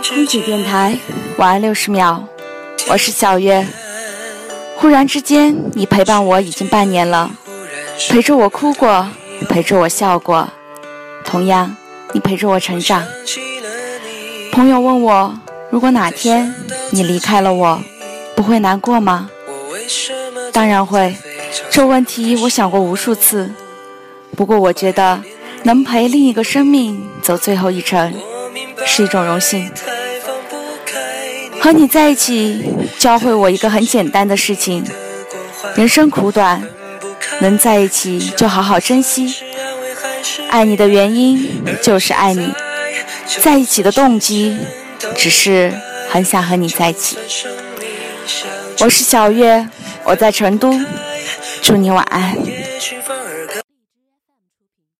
[0.00, 0.96] 空姐电台，
[1.36, 2.24] 晚安六十秒，
[2.88, 3.66] 我是小月。
[4.76, 7.30] 忽然之间，你陪伴我已经半年了，
[8.08, 9.06] 陪着我哭过，
[9.48, 10.48] 陪着我笑过，
[11.24, 11.76] 同样，
[12.12, 13.04] 你陪着我成长。
[14.50, 15.38] 朋友问我，
[15.70, 16.54] 如果哪天
[16.90, 17.82] 你离开了我，
[18.34, 19.28] 不会难过吗？
[20.52, 21.14] 当然会，
[21.70, 23.52] 这问题我想过无数次。
[24.36, 25.22] 不过我觉得，
[25.64, 28.14] 能陪另一个生命走最后一程，
[28.86, 29.70] 是一种荣幸。
[31.60, 32.64] 和你在一起，
[32.98, 34.84] 教会我一个很简单的事情：
[35.76, 36.62] 人生苦短，
[37.40, 39.36] 能在一起就好好珍惜。
[40.50, 41.48] 爱你的原因
[41.80, 42.52] 就是爱你，
[43.40, 44.58] 在一起的动机
[45.16, 45.72] 只是
[46.10, 47.16] 很想和你在一起。
[48.80, 49.68] 我是小月，
[50.04, 50.74] 我在成都，
[51.62, 52.36] 祝你晚安。